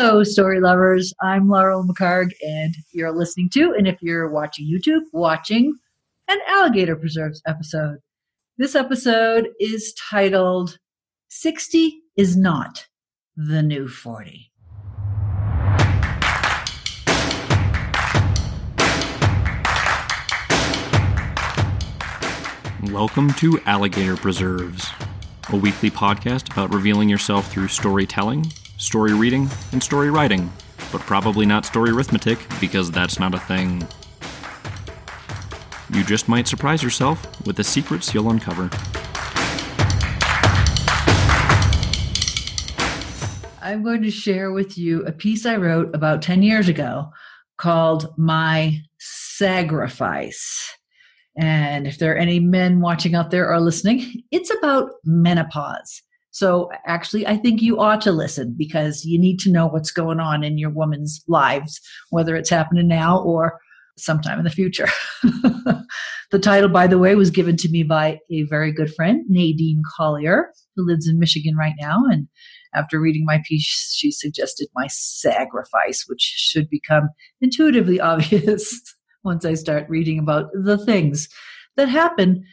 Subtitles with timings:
[0.00, 1.12] Hello, story lovers.
[1.20, 5.76] I'm Laurel McHargue, and you're listening to, and if you're watching YouTube, watching
[6.28, 7.98] an Alligator Preserves episode.
[8.58, 10.78] This episode is titled
[11.30, 12.86] 60 is Not
[13.36, 14.52] the New 40.
[22.92, 24.88] Welcome to Alligator Preserves,
[25.52, 30.50] a weekly podcast about revealing yourself through storytelling, story reading, and story writing,
[30.90, 33.86] but probably not story arithmetic because that's not a thing.
[35.92, 38.70] You just might surprise yourself with the secrets you'll uncover.
[43.60, 47.10] I'm going to share with you a piece I wrote about 10 years ago
[47.58, 50.74] called My Sacrifice.
[51.36, 56.02] And if there are any men watching out there or listening, it's about menopause.
[56.38, 60.20] So actually, I think you ought to listen because you need to know what's going
[60.20, 61.80] on in your woman's lives,
[62.10, 63.58] whether it's happening now or
[63.96, 64.86] sometime in the future.
[65.22, 69.82] the title, by the way, was given to me by a very good friend, Nadine
[69.96, 72.04] Collier, who lives in Michigan right now.
[72.08, 72.28] And
[72.72, 77.08] after reading my piece, she suggested my sacrifice, which should become
[77.40, 78.80] intuitively obvious
[79.24, 81.28] once I start reading about the things
[81.76, 82.44] that happen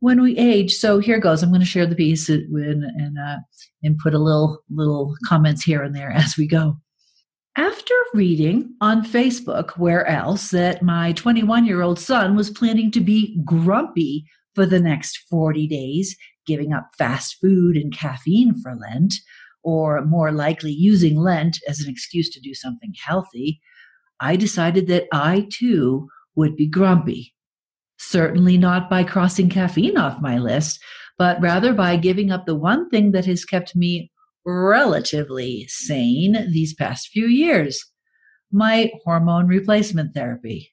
[0.00, 0.74] when we age.
[0.74, 1.42] So here goes.
[1.42, 3.38] I'm going to share the piece and and, uh,
[3.82, 6.76] and put a little little comments here and there as we go.
[7.58, 13.00] After reading on Facebook, where else, that my 21 year old son was planning to
[13.00, 19.14] be grumpy for the next 40 days, giving up fast food and caffeine for Lent,
[19.62, 23.60] or more likely using Lent as an excuse to do something healthy,
[24.20, 27.34] I decided that I too would be grumpy.
[28.08, 30.80] Certainly not by crossing caffeine off my list,
[31.18, 34.10] but rather by giving up the one thing that has kept me
[34.44, 37.84] relatively sane these past few years
[38.52, 40.72] my hormone replacement therapy.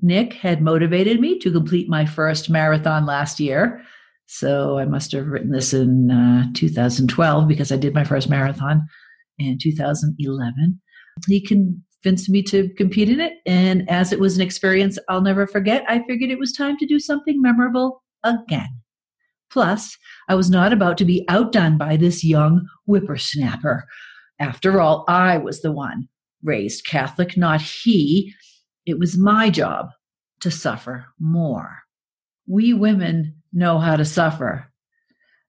[0.00, 3.80] Nick had motivated me to complete my first marathon last year.
[4.26, 8.82] So I must have written this in uh, 2012 because I did my first marathon
[9.38, 10.80] in 2011.
[11.26, 11.40] He
[12.02, 13.34] convinced me to compete in it.
[13.46, 16.86] And as it was an experience I'll never forget, I figured it was time to
[16.86, 18.68] do something memorable again.
[19.50, 19.96] Plus,
[20.28, 23.86] I was not about to be outdone by this young whippersnapper.
[24.38, 26.08] After all, I was the one
[26.42, 28.32] raised Catholic, not he.
[28.86, 29.88] It was my job
[30.40, 31.78] to suffer more.
[32.46, 34.70] We women know how to suffer.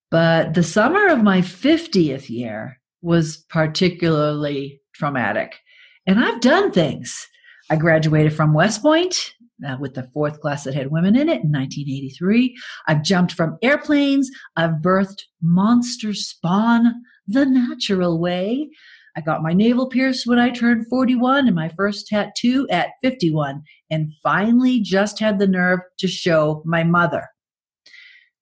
[0.10, 5.60] But the summer of my 50th year was particularly traumatic.
[6.08, 7.28] And I've done things.
[7.70, 9.34] I graduated from West Point
[9.68, 12.58] uh, with the fourth class that had women in it in 1983.
[12.88, 14.30] I've jumped from airplanes.
[14.56, 16.94] I've birthed monster spawn
[17.28, 18.70] the natural way.
[19.16, 23.64] I got my navel pierced when I turned 41 and my first tattoo at 51,
[23.90, 27.28] and finally just had the nerve to show my mother.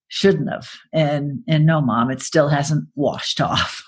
[0.10, 0.70] Shouldn't have.
[0.94, 3.84] And, and no, mom, it still hasn't washed off.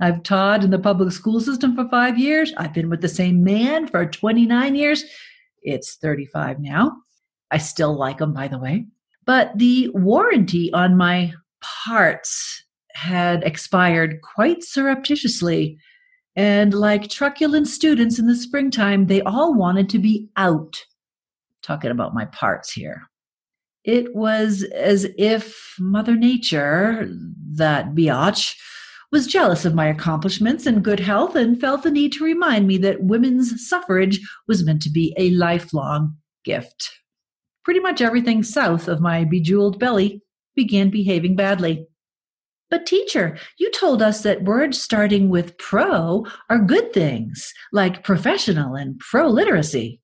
[0.00, 2.52] I've taught in the public school system for five years.
[2.56, 5.04] I've been with the same man for 29 years.
[5.62, 6.92] It's 35 now.
[7.50, 8.86] I still like him, by the way.
[9.24, 15.78] But the warranty on my parts had expired quite surreptitiously.
[16.36, 20.84] And like truculent students in the springtime, they all wanted to be out.
[21.62, 23.08] Talking about my parts here.
[23.84, 27.08] It was as if Mother Nature,
[27.52, 28.56] that biatch,
[29.14, 32.76] was jealous of my accomplishments and good health and felt the need to remind me
[32.76, 36.90] that women's suffrage was meant to be a lifelong gift.
[37.64, 40.20] Pretty much everything south of my bejeweled belly
[40.56, 41.86] began behaving badly.
[42.70, 48.74] But, teacher, you told us that words starting with pro are good things, like professional
[48.74, 50.00] and pro literacy.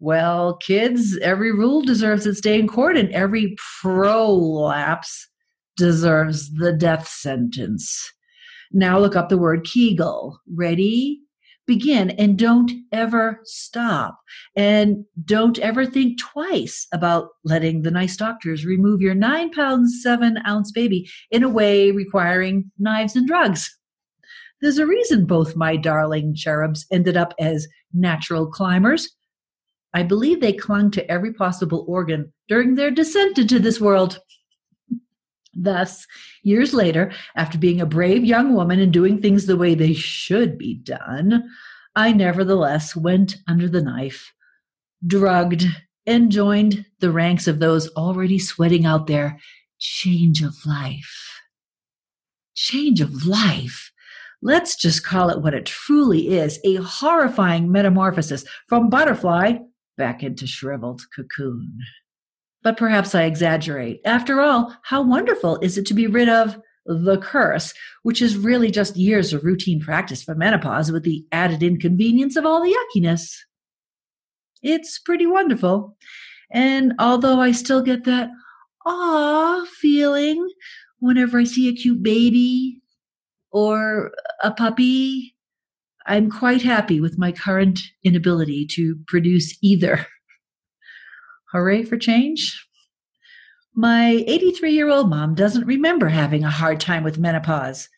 [0.00, 5.28] Well, kids, every rule deserves its day in court, and every prolapse
[5.76, 8.12] deserves the death sentence.
[8.72, 10.40] Now look up the word Kegel.
[10.54, 11.20] Ready?
[11.66, 14.18] Begin and don't ever stop.
[14.56, 20.38] And don't ever think twice about letting the nice doctors remove your nine pounds, seven
[20.46, 23.70] ounce baby in a way requiring knives and drugs.
[24.60, 29.08] There's a reason both my darling cherubs ended up as natural climbers.
[29.94, 34.18] I believe they clung to every possible organ during their descent into this world.
[35.54, 36.06] Thus,
[36.42, 40.56] years later, after being a brave young woman and doing things the way they should
[40.56, 41.48] be done,
[41.94, 44.32] I nevertheless went under the knife,
[45.06, 45.64] drugged,
[46.06, 49.38] and joined the ranks of those already sweating out their
[49.78, 51.40] change of life.
[52.54, 53.90] change of life.
[54.42, 59.58] Let's just call it what it truly is a horrifying metamorphosis from butterfly
[59.96, 61.78] back into shriveled cocoon.
[62.62, 64.00] But perhaps I exaggerate.
[64.04, 66.56] After all, how wonderful is it to be rid of
[66.86, 71.62] the curse, which is really just years of routine practice for menopause with the added
[71.62, 73.34] inconvenience of all the yuckiness?
[74.62, 75.96] It's pretty wonderful.
[76.52, 78.30] And although I still get that
[78.86, 80.48] ah feeling
[80.98, 82.80] whenever I see a cute baby
[83.50, 84.12] or
[84.42, 85.34] a puppy,
[86.06, 90.06] I'm quite happy with my current inability to produce either.
[91.52, 92.66] Hooray for change!
[93.74, 97.88] My 83 year old mom doesn't remember having a hard time with menopause.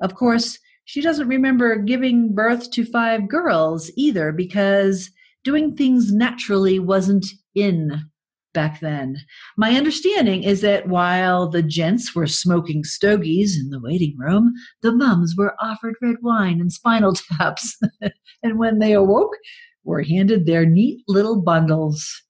[0.00, 5.10] Of course, she doesn't remember giving birth to five girls either because
[5.42, 8.08] doing things naturally wasn't in
[8.52, 9.16] back then.
[9.56, 14.52] My understanding is that while the gents were smoking stogies in the waiting room,
[14.82, 17.76] the mums were offered red wine and spinal taps.
[18.42, 19.34] and when they awoke,
[19.82, 22.22] were handed their neat little bundles.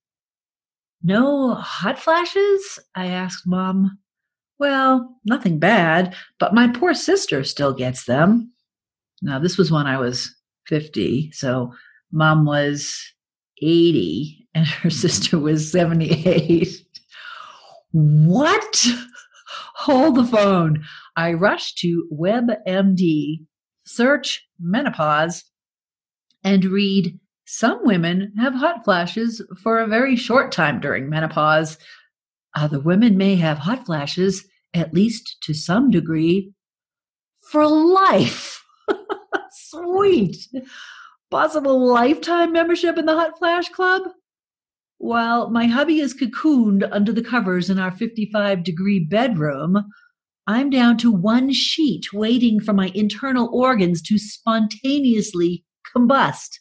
[1.04, 2.78] No hot flashes?
[2.94, 3.98] I asked Mom.
[4.58, 8.52] Well, nothing bad, but my poor sister still gets them.
[9.20, 10.34] Now, this was when I was
[10.66, 11.72] 50, so
[12.10, 12.98] Mom was
[13.60, 16.68] 80 and her sister was 78.
[17.92, 18.86] What?
[19.76, 20.84] Hold the phone.
[21.16, 23.44] I rushed to WebMD,
[23.84, 25.44] search menopause,
[26.42, 27.18] and read
[27.58, 31.78] some women have hot flashes for a very short time during menopause.
[32.56, 36.52] Other women may have hot flashes, at least to some degree,
[37.50, 38.64] for life.
[39.52, 40.36] Sweet.
[41.30, 44.02] Possible lifetime membership in the Hot Flash Club?
[44.98, 49.84] While my hubby is cocooned under the covers in our 55 degree bedroom,
[50.48, 55.64] I'm down to one sheet waiting for my internal organs to spontaneously
[55.96, 56.58] combust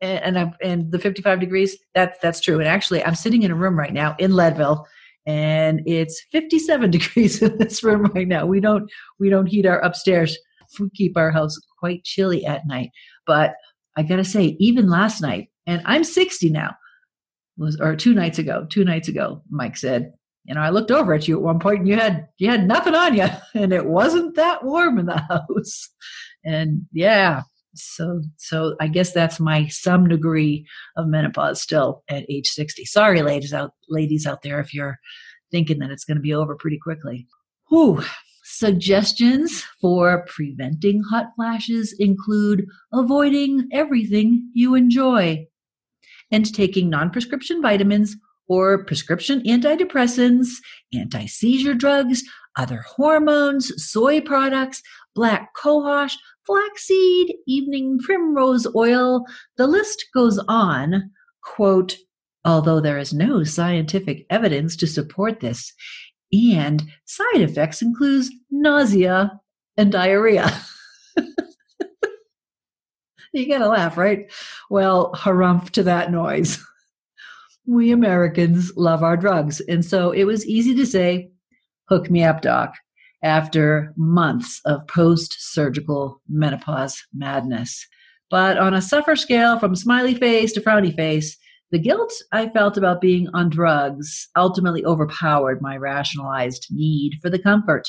[0.00, 2.58] and and, and the 55 degrees that's that's true.
[2.58, 4.86] And actually i'm sitting in a room right now in leadville
[5.26, 8.46] and it's 57 degrees in this room right now.
[8.46, 10.36] We don't we don't heat our upstairs.
[10.78, 12.90] We keep our house quite chilly at night.
[13.26, 13.54] But
[13.96, 16.74] i gotta say even last night and i'm 60 now
[17.56, 20.12] was or two nights ago two nights ago mike said
[20.44, 22.66] you know i looked over at you at one point and you had you had
[22.66, 23.26] nothing on you.
[23.54, 25.88] And it wasn't that warm in the house.
[26.44, 27.42] And yeah
[27.74, 30.66] so so i guess that's my some degree
[30.96, 34.98] of menopause still at age 60 sorry ladies out ladies out there if you're
[35.50, 37.26] thinking that it's going to be over pretty quickly
[37.68, 38.02] Whew.
[38.44, 45.46] suggestions for preventing hot flashes include avoiding everything you enjoy
[46.30, 48.16] and taking non-prescription vitamins
[48.48, 50.48] or prescription antidepressants
[50.92, 52.22] anti-seizure drugs
[52.56, 54.82] other hormones soy products
[55.14, 56.16] black cohosh
[56.46, 59.24] flaxseed, evening primrose oil.
[59.56, 61.10] The list goes on.
[61.42, 61.96] Quote,
[62.44, 65.72] although there is no scientific evidence to support this,
[66.32, 69.40] and side effects include nausea
[69.76, 70.50] and diarrhea.
[73.32, 74.30] you gotta laugh, right?
[74.70, 76.64] Well, harumph to that noise.
[77.66, 79.60] We Americans love our drugs.
[79.60, 81.30] And so it was easy to say,
[81.88, 82.74] hook me up, doc
[83.24, 87.86] after months of post surgical menopause madness.
[88.30, 91.36] But on a suffer scale from smiley face to frowny face,
[91.70, 97.38] the guilt I felt about being on drugs ultimately overpowered my rationalized need for the
[97.38, 97.88] comfort.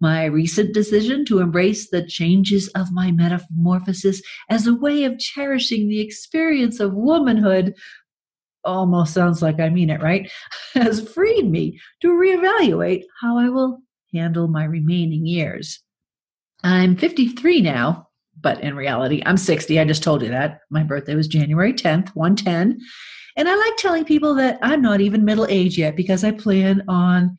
[0.00, 5.88] My recent decision to embrace the changes of my metamorphosis as a way of cherishing
[5.88, 7.74] the experience of womanhood
[8.64, 10.30] almost sounds like I mean it, right?
[10.74, 13.80] Has freed me to reevaluate how I will
[14.12, 15.80] handle my remaining years.
[16.64, 18.08] I'm 53 now,
[18.40, 19.78] but in reality, I'm 60.
[19.78, 20.60] I just told you that.
[20.70, 22.78] My birthday was January 10th, 110.
[23.36, 26.82] And I like telling people that I'm not even middle age yet because I plan
[26.88, 27.36] on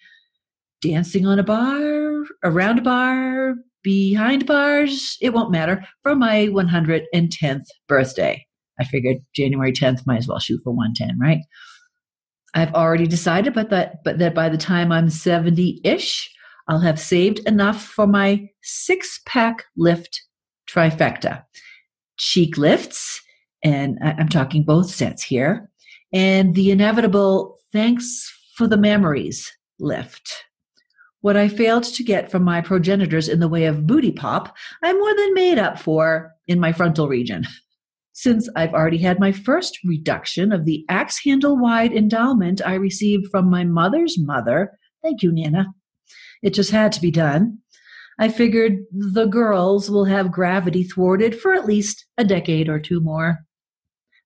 [0.82, 5.18] dancing on a bar, around a bar, behind bars.
[5.22, 8.46] It won't matter for my 110th birthday.
[8.80, 11.42] I figured January 10th might as well shoot for 110, right?
[12.54, 16.34] I've already decided, but that but that by the time I'm 70-ish,
[16.68, 20.22] I'll have saved enough for my six pack lift
[20.70, 21.44] trifecta.
[22.18, 23.22] Cheek lifts,
[23.64, 25.70] and I'm talking both sets here,
[26.12, 30.46] and the inevitable thanks for the memories lift.
[31.22, 34.94] What I failed to get from my progenitors in the way of booty pop, I
[34.94, 37.46] more than made up for in my frontal region.
[38.22, 43.28] Since I've already had my first reduction of the axe handle wide endowment I received
[43.32, 45.68] from my mother's mother, thank you, Nana,
[46.44, 47.60] it just had to be done.
[48.20, 53.00] I figured the girls will have gravity thwarted for at least a decade or two
[53.00, 53.38] more.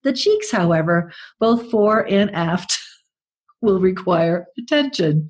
[0.02, 2.76] The cheeks, however, both fore and aft,
[3.62, 5.30] will require attention.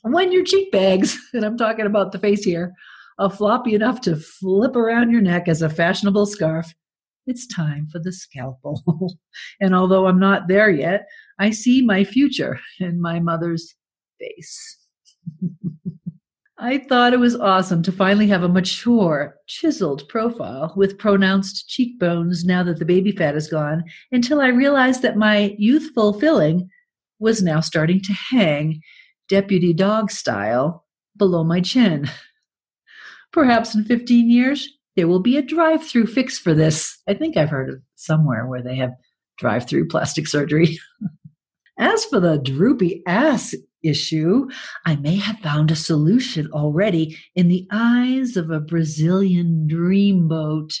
[0.00, 2.72] When your cheek bags, and I'm talking about the face here,
[3.18, 6.72] are floppy enough to flip around your neck as a fashionable scarf,
[7.26, 9.16] it's time for the scalpel.
[9.60, 11.06] and although I'm not there yet,
[11.38, 13.74] I see my future in my mother's
[14.18, 14.78] face.
[16.58, 22.44] I thought it was awesome to finally have a mature, chiseled profile with pronounced cheekbones
[22.44, 26.70] now that the baby fat is gone, until I realized that my youthful filling
[27.18, 28.80] was now starting to hang,
[29.28, 30.86] deputy dog style,
[31.16, 32.08] below my chin.
[33.32, 36.98] Perhaps in 15 years, there will be a drive through fix for this.
[37.08, 38.92] I think I've heard of somewhere where they have
[39.38, 40.78] drive through plastic surgery.
[41.78, 44.46] As for the droopy ass issue,
[44.84, 50.74] I may have found a solution already in the eyes of a Brazilian dreamboat.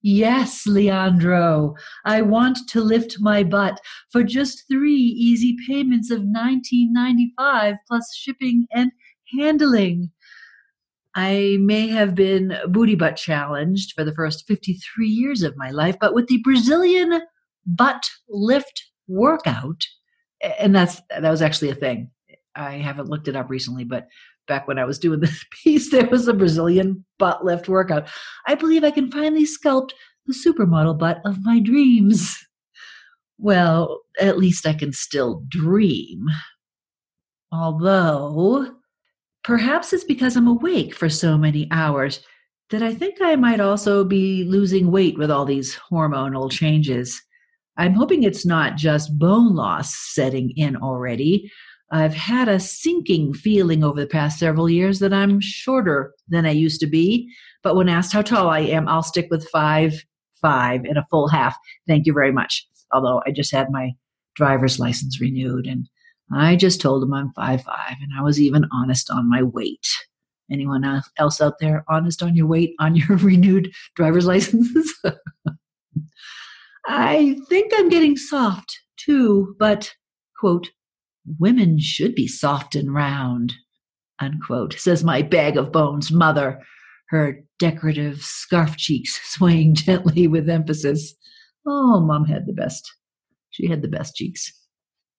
[0.00, 1.74] Yes, Leandro,
[2.04, 3.80] I want to lift my butt
[4.12, 8.92] for just three easy payments of nineteen ninety five plus shipping and
[9.38, 10.10] handling.
[11.14, 15.96] I may have been booty butt challenged for the first 53 years of my life,
[16.00, 17.22] but with the Brazilian
[17.66, 19.82] butt lift workout,
[20.58, 22.10] and that's that was actually a thing.
[22.54, 24.08] I haven't looked it up recently, but
[24.46, 28.08] back when I was doing this piece, there was a Brazilian butt lift workout.
[28.46, 29.90] I believe I can finally sculpt
[30.26, 32.36] the supermodel butt of my dreams.
[33.38, 36.26] Well, at least I can still dream.
[37.52, 38.74] Although
[39.48, 42.20] Perhaps it's because I'm awake for so many hours
[42.68, 47.22] that I think I might also be losing weight with all these hormonal changes.
[47.78, 51.50] I'm hoping it's not just bone loss setting in already.
[51.90, 56.50] I've had a sinking feeling over the past several years that I'm shorter than I
[56.50, 57.26] used to be.
[57.62, 60.04] But when asked how tall I am, I'll stick with five,
[60.42, 61.56] five and a full half.
[61.86, 62.68] Thank you very much.
[62.92, 63.92] Although I just had my
[64.36, 65.88] driver's license renewed and
[66.32, 69.86] I just told him I'm five five, and I was even honest on my weight.
[70.50, 74.94] Anyone else out there honest on your weight on your renewed driver's licenses?
[76.86, 79.94] I think I'm getting soft too, but,
[80.38, 80.70] quote,
[81.38, 83.54] women should be soft and round,
[84.20, 86.62] unquote, says my bag of bones mother,
[87.10, 91.14] her decorative scarf cheeks swaying gently with emphasis.
[91.66, 92.90] Oh, mom had the best.
[93.50, 94.50] She had the best cheeks.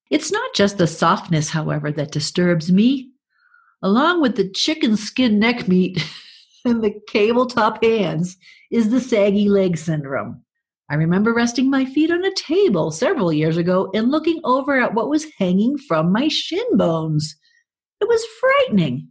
[0.10, 3.12] It's not just the softness, however, that disturbs me.
[3.82, 6.04] Along with the chicken skin neck meat
[6.66, 8.38] and the cable top hands
[8.72, 10.44] is the saggy leg syndrome.
[10.92, 14.96] I remember resting my feet on a table several years ago and looking over at
[14.96, 17.36] what was hanging from my shin bones.
[18.02, 19.10] It was frightening.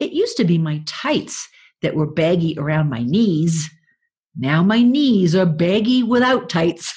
[0.00, 1.46] It used to be my tights
[1.82, 3.70] that were baggy around my knees.
[4.36, 6.92] Now my knees are baggy without tights.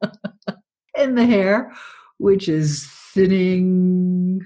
[0.96, 1.72] and the hair,
[2.18, 4.40] which is thinning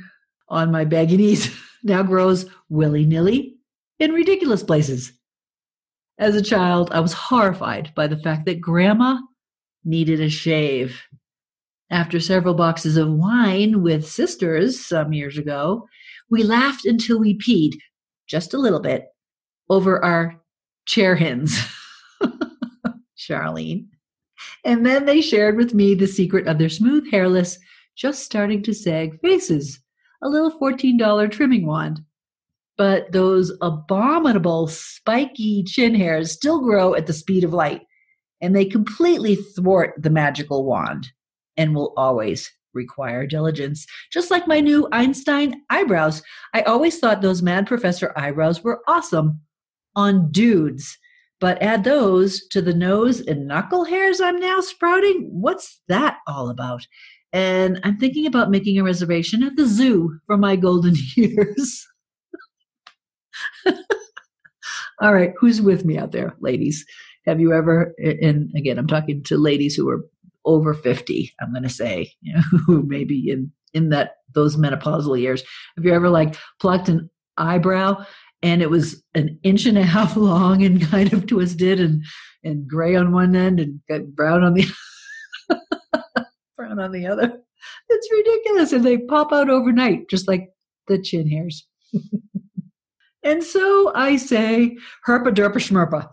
[0.49, 3.57] on my baggy knees, now grows willy nilly
[3.99, 5.13] in ridiculous places.
[6.19, 9.19] As a child, I was horrified by the fact that grandma
[9.85, 11.01] needed a shave.
[11.91, 15.87] After several boxes of wine with sisters some years ago,
[16.29, 17.77] we laughed until we peed,
[18.27, 19.07] just a little bit,
[19.71, 20.41] over our
[20.87, 21.59] chair hens.
[23.19, 23.87] Charlene.
[24.65, 27.59] And then they shared with me the secret of their smooth, hairless,
[27.97, 29.81] just starting to sag faces
[30.23, 32.01] a little $14 trimming wand.
[32.77, 37.83] But those abominable, spiky chin hairs still grow at the speed of light,
[38.41, 41.09] and they completely thwart the magical wand
[41.57, 43.85] and will always require diligence.
[44.13, 46.23] Just like my new Einstein eyebrows.
[46.55, 49.41] I always thought those mad professor eyebrows were awesome
[49.97, 50.97] on dudes
[51.41, 55.29] but add those to the nose and knuckle hairs I'm now sprouting.
[55.31, 56.87] What's that all about?
[57.33, 61.87] And I'm thinking about making a reservation at the zoo for my golden years.
[65.01, 66.85] all right, who's with me out there, ladies?
[67.27, 70.05] Have you ever, and again, I'm talking to ladies who are
[70.45, 75.21] over 50, I'm going to say, you know, who maybe in, in that, those menopausal
[75.21, 75.43] years.
[75.77, 78.05] Have you ever like plucked an eyebrow
[78.43, 82.05] and it was an inch and a half long and kind of twisted and
[82.45, 83.81] and gray on one end and
[84.15, 84.67] brown on the
[86.57, 87.41] brown on the other.
[87.89, 90.51] It's ridiculous, and they pop out overnight, just like
[90.87, 91.67] the chin hairs.
[93.23, 94.77] and so I say,
[95.07, 96.09] herpa derpa schmerpa.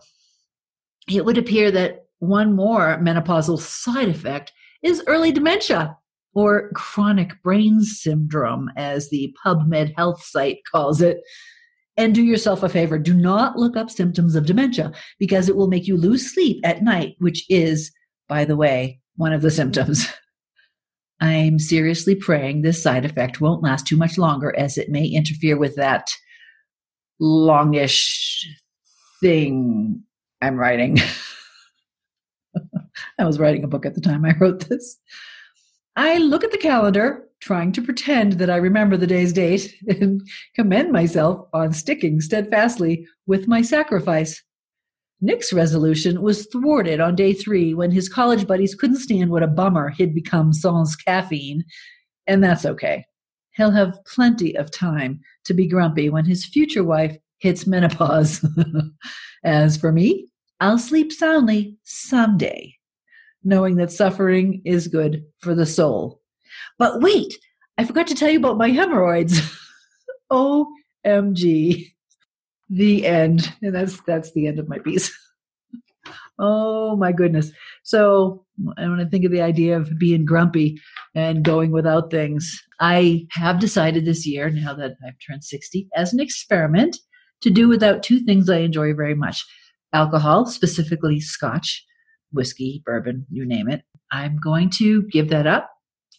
[1.08, 4.52] It would appear that one more menopausal side effect
[4.82, 5.96] is early dementia
[6.34, 11.18] or chronic brain syndrome, as the PubMed health site calls it
[11.96, 15.68] And do yourself a favor do not look up symptoms of dementia because it will
[15.68, 17.90] make you lose sleep at night, which is,
[18.28, 20.06] by the way, one of the symptoms.
[21.20, 25.56] I'm seriously praying this side effect won't last too much longer as it may interfere
[25.56, 26.10] with that
[27.18, 28.46] longish
[29.20, 30.02] thing
[30.42, 30.98] I'm writing.
[33.18, 34.98] I was writing a book at the time I wrote this.
[35.96, 40.20] I look at the calendar, trying to pretend that I remember the day's date, and
[40.56, 44.42] commend myself on sticking steadfastly with my sacrifice.
[45.20, 49.46] Nick's resolution was thwarted on day three when his college buddies couldn't stand what a
[49.46, 51.64] bummer he'd become sans caffeine,
[52.26, 53.04] and that's okay.
[53.52, 58.44] He'll have plenty of time to be grumpy when his future wife hits menopause.
[59.44, 60.26] As for me,
[60.60, 62.74] I'll sleep soundly someday
[63.44, 66.20] knowing that suffering is good for the soul.
[66.78, 67.38] But wait,
[67.78, 69.40] I forgot to tell you about my hemorrhoids.
[70.32, 71.92] OMG.
[72.68, 73.52] The end.
[73.62, 75.16] And that's that's the end of my piece.
[76.38, 77.52] oh my goodness.
[77.84, 78.44] So
[78.76, 80.80] I want to think of the idea of being grumpy
[81.14, 86.12] and going without things, I have decided this year, now that I've turned 60, as
[86.12, 86.96] an experiment
[87.42, 89.44] to do without two things I enjoy very much
[89.92, 91.84] alcohol, specifically scotch,
[92.32, 93.82] whiskey, bourbon, you name it.
[94.10, 95.70] I'm going to give that up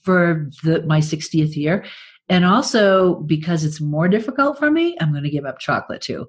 [0.07, 1.83] for the, my 60th year.
[2.29, 6.27] And also because it's more difficult for me, I'm going to give up chocolate too.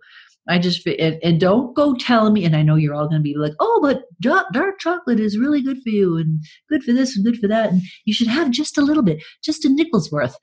[0.48, 2.44] I just and, and don't go telling me.
[2.44, 5.62] And I know you're all going to be like, "Oh, but dark chocolate is really
[5.62, 8.50] good for you, and good for this, and good for that, and you should have
[8.50, 10.36] just a little bit, just a nickel's worth."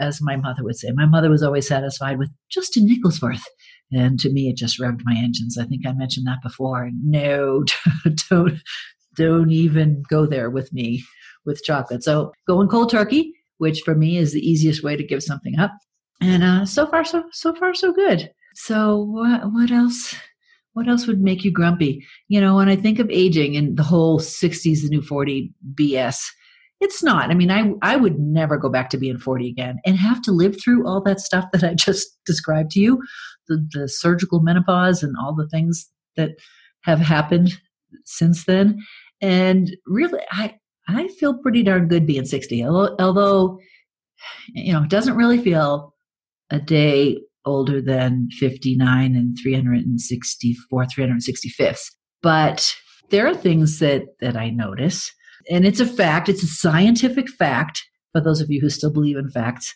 [0.00, 3.44] As my mother would say, my mother was always satisfied with just a nickel's worth.
[3.92, 5.56] And to me, it just rubbed my engines.
[5.56, 6.90] I think I mentioned that before.
[7.00, 7.62] No,
[8.30, 8.58] don't,
[9.16, 11.04] don't even go there with me
[11.44, 12.02] with chocolate.
[12.02, 15.72] So going cold turkey, which for me is the easiest way to give something up.
[16.20, 18.30] And uh, so far, so so far, so good.
[18.54, 20.14] So what what else?
[20.72, 22.04] What else would make you grumpy?
[22.26, 26.20] You know, when I think of aging and the whole '60s, the new 40 BS,
[26.80, 27.30] it's not.
[27.30, 30.32] I mean, I I would never go back to being 40 again and have to
[30.32, 33.02] live through all that stuff that I just described to you
[33.48, 36.30] the, the surgical menopause and all the things that
[36.82, 37.58] have happened
[38.04, 38.82] since then.
[39.20, 40.54] And really, I,
[40.88, 43.58] I feel pretty darn good being 60, although,
[44.48, 45.94] you know, it doesn't really feel
[46.50, 51.90] a day older than 59 and 364, 365th.
[52.22, 52.74] But
[53.10, 55.12] there are things that, that I notice,
[55.50, 59.16] and it's a fact, it's a scientific fact, for those of you who still believe
[59.16, 59.74] in facts,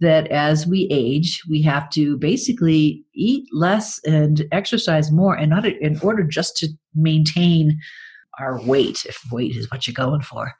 [0.00, 5.70] that as we age, we have to basically eat less and exercise more in order,
[5.80, 7.78] in order just to maintain
[8.40, 10.52] our weight, if weight is what you're going for.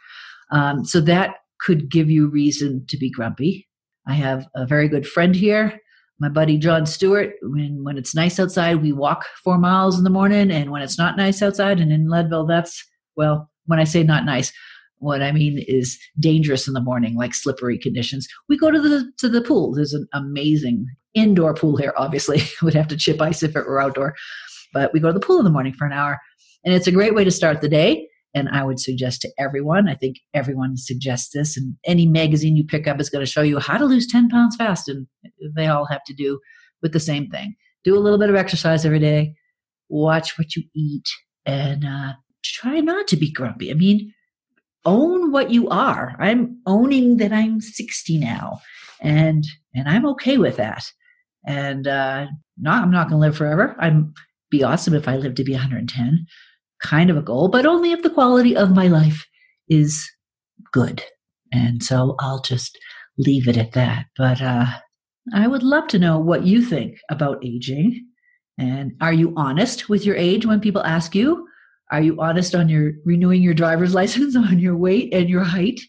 [0.50, 3.68] Um, so that could give you reason to be grumpy.
[4.06, 5.78] I have a very good friend here,
[6.18, 7.34] my buddy John Stewart.
[7.42, 10.98] When when it's nice outside, we walk four miles in the morning, and when it's
[10.98, 12.82] not nice outside, and in Leadville, that's
[13.16, 14.52] well, when I say not nice,
[14.98, 18.26] what I mean is dangerous in the morning, like slippery conditions.
[18.48, 19.74] We go to the to the pool.
[19.74, 21.92] There's an amazing indoor pool here.
[21.96, 24.14] Obviously, would have to chip ice if it were outdoor,
[24.72, 26.18] but we go to the pool in the morning for an hour,
[26.68, 28.06] and it's a great way to start the day.
[28.34, 29.88] And I would suggest to everyone.
[29.88, 33.40] I think everyone suggests this, and any magazine you pick up is going to show
[33.40, 35.06] you how to lose ten pounds fast, and
[35.56, 36.38] they all have to do
[36.82, 37.54] with the same thing.
[37.84, 39.34] Do a little bit of exercise every day.
[39.88, 41.08] Watch what you eat,
[41.46, 42.12] and uh,
[42.44, 43.70] try not to be grumpy.
[43.70, 44.12] I mean
[44.84, 46.14] own what you are.
[46.18, 48.60] I'm owning that I'm 60 now,
[49.00, 49.42] and
[49.74, 50.84] and I'm okay with that.
[51.46, 52.26] And uh,
[52.58, 53.74] not I'm not going to live forever.
[53.78, 54.12] I'm
[54.50, 56.26] be awesome if I live to be 110.
[56.82, 59.26] Kind of a goal, but only if the quality of my life
[59.68, 60.08] is
[60.72, 61.02] good.
[61.52, 62.78] And so I'll just
[63.16, 64.06] leave it at that.
[64.16, 64.66] But uh,
[65.34, 68.06] I would love to know what you think about aging.
[68.58, 71.46] And are you honest with your age when people ask you?
[71.90, 75.80] Are you honest on your renewing your driver's license on your weight and your height?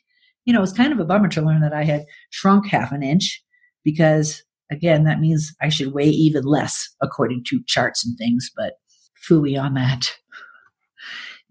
[0.45, 3.03] You know, it's kind of a bummer to learn that I had shrunk half an
[3.03, 3.41] inch
[3.83, 8.73] because, again, that means I should weigh even less according to charts and things, but
[9.27, 10.11] fooey on that.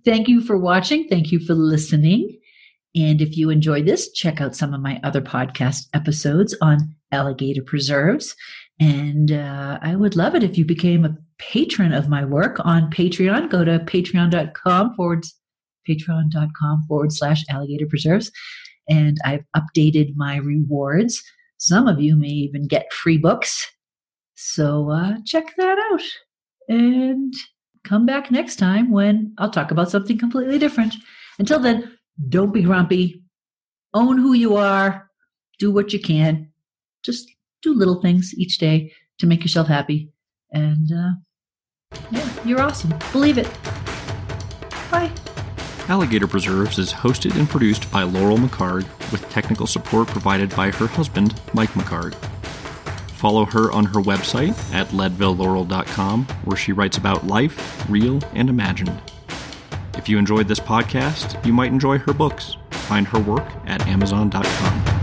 [0.05, 1.09] Thank you for watching.
[1.09, 2.39] Thank you for listening.
[2.95, 7.63] And if you enjoyed this, check out some of my other podcast episodes on alligator
[7.63, 8.35] preserves.
[8.81, 12.91] And uh, I would love it if you became a patron of my work on
[12.91, 13.51] Patreon.
[13.51, 15.25] Go to patreon.com forward
[15.89, 18.31] patreon.com forward slash alligator preserves.
[18.89, 21.23] And I've updated my rewards.
[21.59, 23.67] Some of you may even get free books.
[24.35, 26.03] So uh, check that out.
[26.69, 27.35] And
[27.89, 30.95] come back next time when I'll talk about something completely different.
[31.39, 31.97] Until then,
[32.29, 33.23] don't be grumpy.
[33.95, 35.09] Own who you are.
[35.59, 36.53] Do what you can.
[37.03, 37.31] Just
[37.63, 40.13] do little things each day to make yourself happy
[40.53, 41.11] And uh,
[42.11, 42.95] yeah, you're awesome.
[43.13, 43.51] Believe it.
[44.91, 45.11] Bye.
[45.89, 50.87] Alligator Preserves is hosted and produced by Laurel McHargue, with technical support provided by her
[50.87, 52.15] husband, Mike McHargue.
[53.19, 59.03] Follow her on her website at leadvillelaurel.com, where she writes about life, real and imagined.
[59.95, 62.57] If you enjoyed this podcast, you might enjoy her books.
[62.71, 64.98] Find her work at amazon.com.